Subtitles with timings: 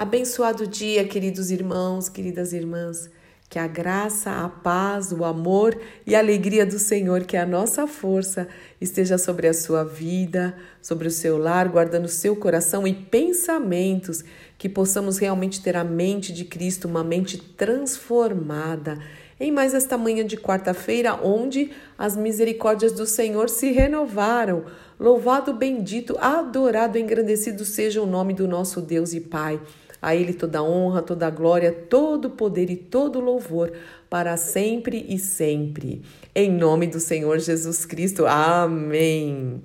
[0.00, 3.10] Abençoado dia, queridos irmãos, queridas irmãs.
[3.50, 7.44] Que a graça, a paz, o amor e a alegria do Senhor, que é a
[7.44, 8.48] nossa força,
[8.80, 14.24] esteja sobre a sua vida, sobre o seu lar, guardando seu coração e pensamentos,
[14.56, 18.98] que possamos realmente ter a mente de Cristo, uma mente transformada.
[19.38, 24.64] Em mais esta manhã de quarta-feira, onde as misericórdias do Senhor se renovaram.
[24.98, 29.60] Louvado, bendito, adorado, engrandecido seja o nome do nosso Deus e Pai.
[30.00, 33.72] A Ele toda honra, toda glória, todo poder e todo louvor
[34.08, 36.02] para sempre e sempre.
[36.34, 38.26] Em nome do Senhor Jesus Cristo.
[38.26, 39.62] Amém.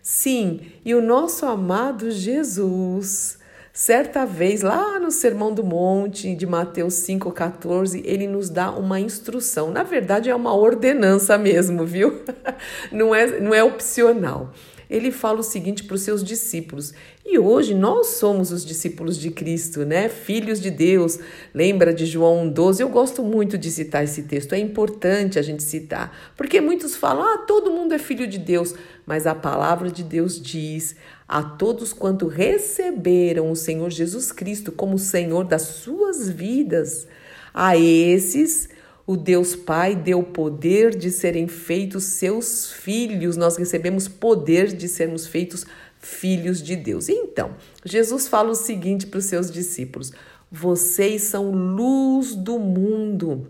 [0.00, 3.38] Sim, e o nosso amado Jesus.
[3.72, 9.70] Certa vez, lá no Sermão do Monte de Mateus 5,14, ele nos dá uma instrução.
[9.70, 12.20] Na verdade, é uma ordenança mesmo, viu?
[12.92, 14.52] Não é, não é opcional
[14.92, 16.92] ele fala o seguinte para os seus discípulos.
[17.24, 20.10] E hoje nós somos os discípulos de Cristo, né?
[20.10, 21.18] Filhos de Deus.
[21.54, 22.82] Lembra de João 12?
[22.82, 24.52] Eu gosto muito de citar esse texto.
[24.52, 28.74] É importante a gente citar, porque muitos falam: "Ah, todo mundo é filho de Deus",
[29.06, 30.94] mas a palavra de Deus diz:
[31.26, 37.08] "A todos quanto receberam o Senhor Jesus Cristo como Senhor das suas vidas,
[37.54, 38.68] a esses
[39.06, 45.26] o Deus Pai deu poder de serem feitos seus filhos, nós recebemos poder de sermos
[45.26, 45.66] feitos
[45.98, 47.08] filhos de Deus.
[47.08, 50.12] Então, Jesus fala o seguinte para os seus discípulos:
[50.50, 53.48] vocês são luz do mundo.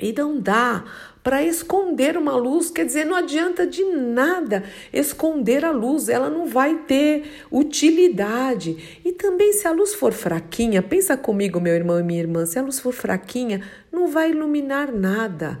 [0.00, 0.84] E não dá
[1.22, 6.46] para esconder uma luz, quer dizer, não adianta de nada esconder a luz, ela não
[6.46, 9.00] vai ter utilidade.
[9.04, 12.58] E também, se a luz for fraquinha, pensa comigo, meu irmão e minha irmã, se
[12.58, 15.58] a luz for fraquinha, não vai iluminar nada.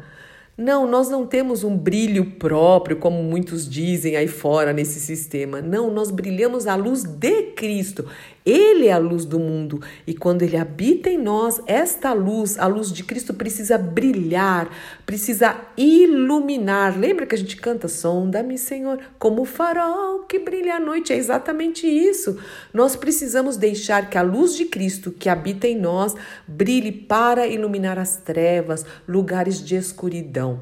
[0.56, 5.60] Não, nós não temos um brilho próprio, como muitos dizem aí fora nesse sistema.
[5.60, 8.06] Não, nós brilhamos a luz de Cristo.
[8.46, 12.68] Ele é a luz do mundo e quando ele habita em nós, esta luz, a
[12.68, 14.70] luz de Cristo, precisa brilhar,
[15.04, 16.96] precisa iluminar.
[16.96, 21.12] Lembra que a gente canta Sonda-me, Senhor, como o farol que brilha à noite?
[21.12, 22.38] É exatamente isso.
[22.72, 26.14] Nós precisamos deixar que a luz de Cristo que habita em nós
[26.46, 30.60] brilhe para iluminar as trevas, lugares de escuridão.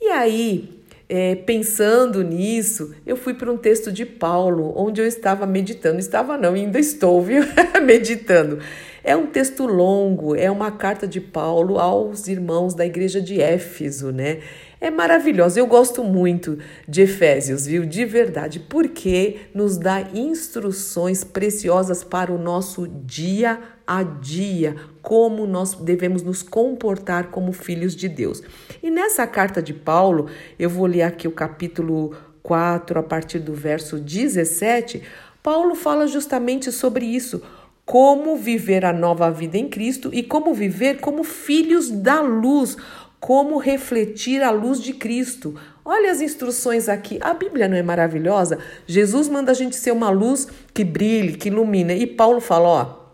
[0.00, 5.46] E aí, é, pensando nisso, eu fui para um texto de Paulo, onde eu estava
[5.46, 5.98] meditando.
[5.98, 7.42] Estava não, ainda estou, viu?
[7.84, 8.58] meditando.
[9.04, 14.10] É um texto longo, é uma carta de Paulo aos irmãos da igreja de Éfeso,
[14.10, 14.40] né?
[14.80, 15.58] É maravilhosa.
[15.58, 17.86] Eu gosto muito de Efésios, viu?
[17.86, 25.74] De verdade, porque nos dá instruções preciosas para o nosso dia a dia, como nós
[25.74, 28.42] devemos nos comportar como filhos de Deus.
[28.82, 30.28] E nessa carta de Paulo,
[30.58, 35.02] eu vou ler aqui o capítulo 4, a partir do verso 17.
[35.42, 37.40] Paulo fala justamente sobre isso
[37.86, 42.76] como viver a nova vida em Cristo e como viver como filhos da luz,
[43.20, 45.58] como refletir a luz de Cristo.
[45.84, 47.18] Olha as instruções aqui.
[47.20, 48.58] A Bíblia não é maravilhosa?
[48.86, 51.94] Jesus manda a gente ser uma luz que brilhe, que ilumina.
[51.94, 53.06] E Paulo fala, ó,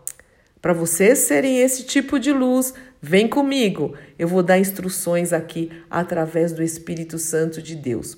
[0.61, 3.95] para vocês serem esse tipo de luz, vem comigo.
[4.17, 8.17] Eu vou dar instruções aqui através do Espírito Santo de Deus.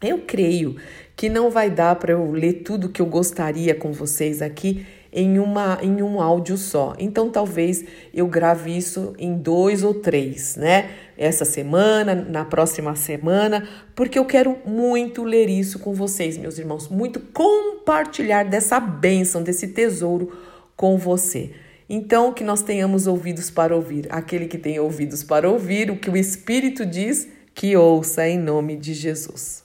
[0.00, 0.76] Eu creio
[1.16, 5.38] que não vai dar para eu ler tudo que eu gostaria com vocês aqui em,
[5.38, 6.94] uma, em um áudio só.
[6.98, 10.90] Então, talvez eu grave isso em dois ou três, né?
[11.16, 16.88] Essa semana, na próxima semana, porque eu quero muito ler isso com vocês, meus irmãos,
[16.88, 20.32] muito compartilhar dessa bênção, desse tesouro
[20.76, 21.50] com você.
[21.88, 24.06] Então, que nós tenhamos ouvidos para ouvir.
[24.10, 28.76] Aquele que tem ouvidos para ouvir, o que o Espírito diz, que ouça em nome
[28.76, 29.64] de Jesus.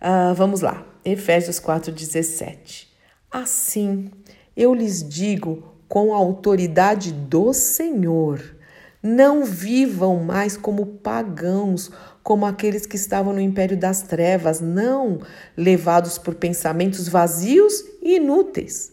[0.00, 2.89] Uh, vamos lá, Efésios 4,17.
[3.30, 4.10] Assim,
[4.56, 8.42] eu lhes digo com a autoridade do Senhor:
[9.00, 11.92] não vivam mais como pagãos,
[12.24, 15.20] como aqueles que estavam no império das trevas, não
[15.56, 18.92] levados por pensamentos vazios e inúteis.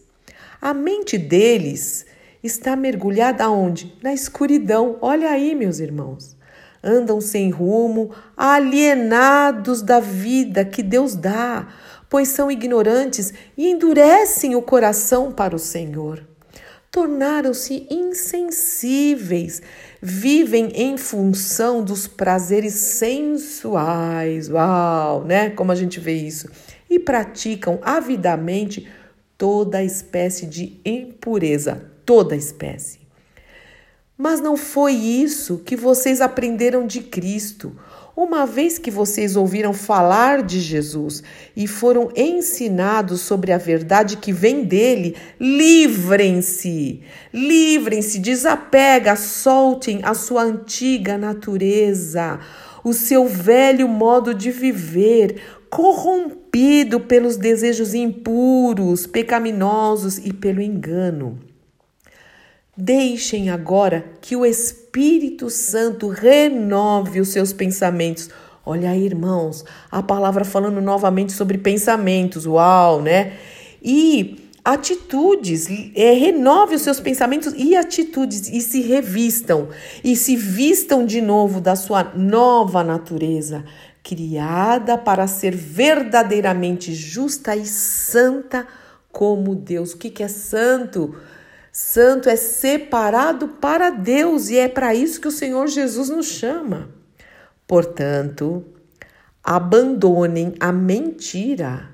[0.62, 2.06] A mente deles
[2.40, 3.92] está mergulhada aonde?
[4.00, 4.98] Na escuridão.
[5.00, 6.36] Olha aí, meus irmãos.
[6.82, 11.66] Andam sem rumo, alienados da vida que Deus dá
[12.08, 16.26] pois são ignorantes e endurecem o coração para o Senhor.
[16.90, 19.60] Tornaram-se insensíveis,
[20.00, 25.50] vivem em função dos prazeres sensuais, uau, né?
[25.50, 26.48] Como a gente vê isso,
[26.88, 28.88] e praticam avidamente
[29.36, 32.98] toda espécie de impureza, toda espécie.
[34.16, 37.78] Mas não foi isso que vocês aprenderam de Cristo.
[38.20, 41.22] Uma vez que vocês ouviram falar de Jesus
[41.54, 47.00] e foram ensinados sobre a verdade que vem dele, livrem-se,
[47.32, 52.40] livrem-se, desapega, soltem a sua antiga natureza,
[52.82, 61.38] o seu velho modo de viver, corrompido pelos desejos impuros, pecaminosos e pelo engano.
[62.80, 68.30] Deixem agora que o Espírito Santo renove os seus pensamentos.
[68.64, 73.32] Olha aí, irmãos, a palavra falando novamente sobre pensamentos, uau, né?
[73.82, 75.66] E atitudes,
[75.96, 79.70] é, renove os seus pensamentos e atitudes e se revistam
[80.04, 83.64] e se vistam de novo da sua nova natureza,
[84.04, 88.64] criada para ser verdadeiramente justa e santa
[89.10, 89.94] como Deus.
[89.94, 91.16] O que, que é santo?
[91.80, 96.88] Santo é separado para Deus e é para isso que o Senhor Jesus nos chama.
[97.68, 98.64] Portanto,
[99.44, 101.88] abandonem a mentira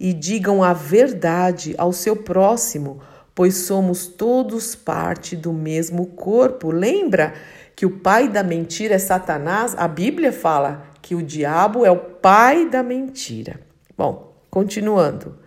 [0.00, 3.00] e digam a verdade ao seu próximo,
[3.36, 6.72] pois somos todos parte do mesmo corpo.
[6.72, 7.34] Lembra
[7.76, 9.76] que o pai da mentira é Satanás?
[9.78, 13.60] A Bíblia fala que o diabo é o pai da mentira.
[13.96, 15.38] Bom, continuando.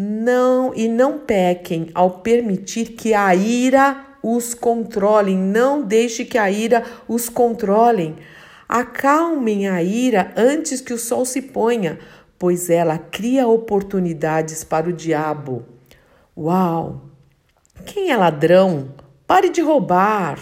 [0.00, 5.36] Não e não pequem ao permitir que a ira os controlem.
[5.36, 8.14] Não deixe que a ira os controlem.
[8.68, 11.98] Acalmem a ira antes que o sol se ponha,
[12.38, 15.64] pois ela cria oportunidades para o diabo.
[16.36, 17.00] Uau!
[17.84, 18.94] Quem é ladrão?
[19.26, 20.38] Pare de roubar.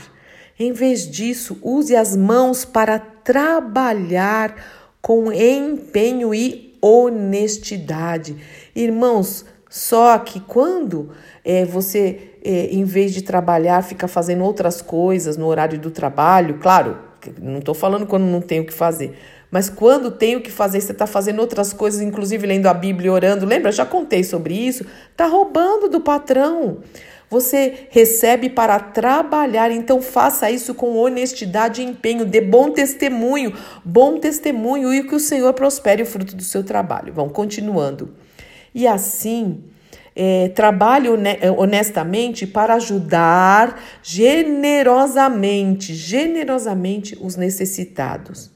[0.61, 4.55] Em vez disso, use as mãos para trabalhar
[5.01, 8.37] com empenho e honestidade.
[8.75, 11.11] Irmãos, só que quando
[11.45, 16.59] é, você, é, em vez de trabalhar, fica fazendo outras coisas no horário do trabalho,
[16.59, 16.99] claro,
[17.41, 19.19] não estou falando quando não tem o que fazer,
[19.51, 23.13] mas quando tem o que fazer, você está fazendo outras coisas, inclusive lendo a Bíblia,
[23.13, 23.71] orando, lembra?
[23.71, 24.85] Já contei sobre isso.
[25.11, 26.79] Está roubando do patrão.
[27.29, 33.53] Você recebe para trabalhar, então faça isso com honestidade e empenho, dê bom testemunho,
[33.85, 37.13] bom testemunho e que o Senhor prospere o fruto do seu trabalho.
[37.13, 38.15] Vamos continuando.
[38.73, 39.65] E assim,
[40.15, 41.09] é, trabalhe
[41.59, 48.53] honestamente para ajudar generosamente, generosamente os necessitados.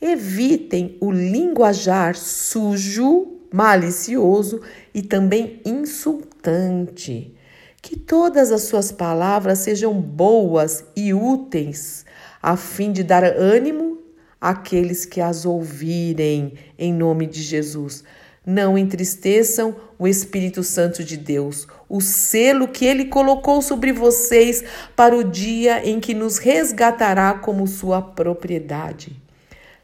[0.00, 4.62] Evitem o linguajar sujo, malicioso
[4.94, 7.37] e também insultante.
[7.80, 12.04] Que todas as suas palavras sejam boas e úteis,
[12.42, 13.98] a fim de dar ânimo
[14.40, 18.04] àqueles que as ouvirem, em nome de Jesus.
[18.44, 24.64] Não entristeçam o Espírito Santo de Deus, o selo que ele colocou sobre vocês
[24.96, 29.16] para o dia em que nos resgatará como sua propriedade.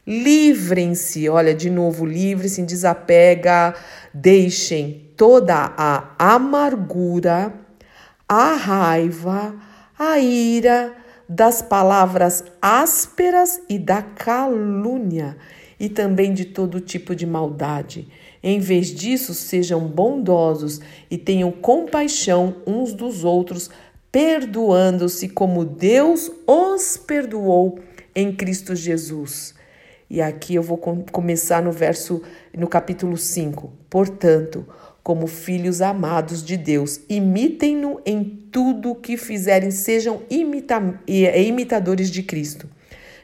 [0.07, 3.73] Livrem-se, olha, de novo, livrem-se, desapega,
[4.13, 7.64] deixem toda a amargura
[8.27, 9.55] a raiva,
[9.97, 10.95] a ira,
[11.27, 15.37] das palavras ásperas e da calúnia,
[15.79, 18.07] e também de todo tipo de maldade.
[18.41, 20.79] Em vez disso, sejam bondosos
[21.09, 23.69] e tenham compaixão uns dos outros,
[24.11, 27.79] perdoando-se como Deus os perdoou
[28.15, 29.55] em Cristo Jesus.
[30.07, 32.21] E aqui eu vou começar no verso
[32.55, 33.73] no capítulo 5.
[33.89, 34.65] Portanto,
[35.05, 36.99] como filhos amados de Deus.
[37.07, 42.67] Imitem-no em tudo o que fizerem, sejam imita imitadores de Cristo.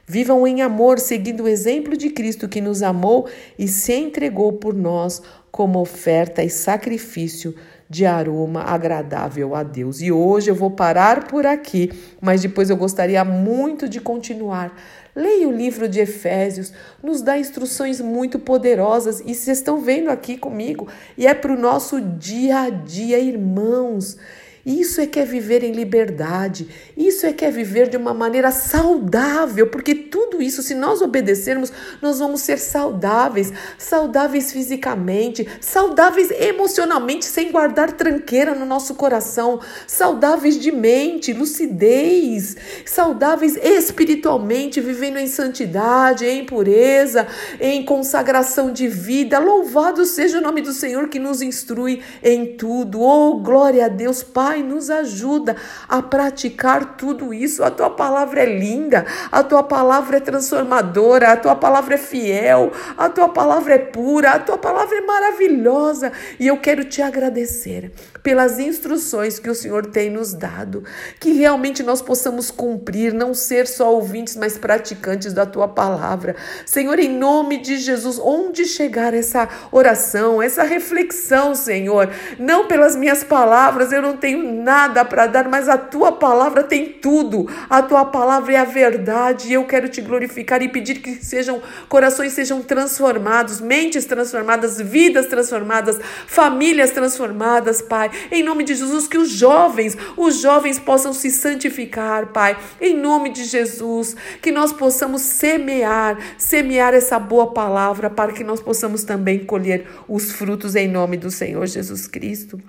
[0.06, 3.28] Vivam em amor, seguindo o exemplo de Cristo que nos amou
[3.58, 7.56] e se entregou por nós como oferta e sacrifício
[7.92, 10.02] de aroma agradável a Deus.
[10.02, 14.74] E hoje eu vou parar por aqui, mas depois eu gostaria muito de continuar
[15.14, 16.72] Leia o livro de Efésios,
[17.04, 21.60] nos dá instruções muito poderosas e vocês estão vendo aqui comigo, e é para o
[21.60, 24.18] nosso dia a dia, irmãos.
[24.66, 28.52] Isso é que é viver em liberdade, isso é que é viver de uma maneira
[28.52, 37.26] saudável, porque tudo isso, se nós obedecermos, nós vamos ser saudáveis, saudáveis fisicamente, saudáveis emocionalmente,
[37.26, 46.26] sem guardar tranqueira no nosso coração, saudáveis de mente, lucidez, saudáveis espiritualmente, vivendo em santidade,
[46.28, 47.28] em pureza,
[47.60, 49.40] em consagração de vida.
[49.40, 53.02] Louvado seja o nome do Senhor que nos instrui em tudo.
[53.02, 55.56] Oh, glória a Deus, Pai Pai, nos ajuda
[55.88, 57.64] a praticar tudo isso.
[57.64, 62.70] A tua palavra é linda, a tua palavra é transformadora, a tua palavra é fiel,
[62.98, 66.12] a tua palavra é pura, a tua palavra é maravilhosa.
[66.38, 70.84] E eu quero te agradecer pelas instruções que o Senhor tem nos dado,
[71.18, 76.36] que realmente nós possamos cumprir, não ser só ouvintes, mas praticantes da tua palavra.
[76.66, 83.24] Senhor, em nome de Jesus, onde chegar essa oração, essa reflexão, Senhor, não pelas minhas
[83.24, 87.48] palavras, eu não nada para dar, mas a tua palavra tem tudo.
[87.70, 89.50] A tua palavra é a verdade.
[89.50, 95.28] E eu quero te glorificar e pedir que sejam corações sejam transformados, mentes transformadas, vidas
[95.28, 98.12] transformadas, famílias transformadas, Pai.
[98.32, 102.58] Em nome de Jesus, que os jovens, os jovens possam se santificar, Pai.
[102.80, 108.62] Em nome de Jesus, que nós possamos semear, semear essa boa palavra para que nós
[108.62, 112.62] possamos também colher os frutos em nome do Senhor Jesus Cristo.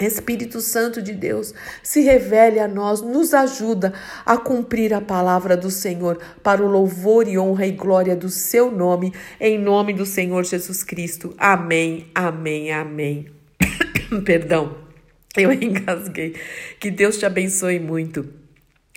[0.00, 1.52] Espírito Santo de Deus,
[1.82, 3.92] se revele a nós, nos ajuda
[4.24, 8.70] a cumprir a palavra do Senhor para o louvor e honra e glória do seu
[8.70, 11.34] nome, em nome do Senhor Jesus Cristo.
[11.36, 13.26] Amém, amém, amém.
[14.24, 14.76] Perdão,
[15.36, 16.36] eu engasguei.
[16.78, 18.47] Que Deus te abençoe muito.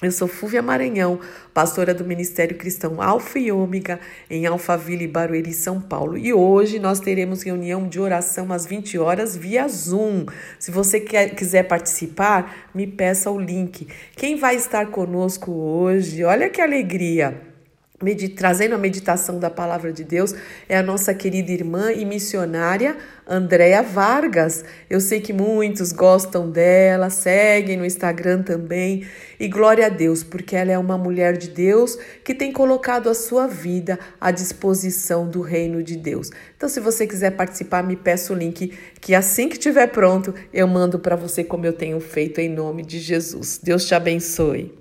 [0.01, 1.19] Eu sou Fúvia Maranhão,
[1.53, 3.99] pastora do Ministério Cristão Alfa e Ômega,
[4.31, 6.17] em Alphaville, Barueri, São Paulo.
[6.17, 10.25] E hoje nós teremos reunião de oração às 20 horas via Zoom.
[10.57, 13.87] Se você quer, quiser participar, me peça o link.
[14.15, 16.23] Quem vai estar conosco hoje?
[16.23, 17.50] Olha que alegria!
[18.35, 20.33] Trazendo a meditação da palavra de Deus
[20.67, 24.65] é a nossa querida irmã e missionária Andréa Vargas.
[24.89, 29.05] Eu sei que muitos gostam dela, seguem no Instagram também.
[29.39, 33.13] E glória a Deus, porque ela é uma mulher de Deus que tem colocado a
[33.13, 36.29] sua vida à disposição do reino de Deus.
[36.57, 40.67] Então, se você quiser participar, me peça o link que assim que estiver pronto, eu
[40.67, 43.59] mando para você como eu tenho feito em nome de Jesus.
[43.63, 44.77] Deus te abençoe.